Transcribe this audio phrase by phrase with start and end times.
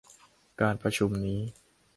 [0.61, 1.41] การประชุมนี้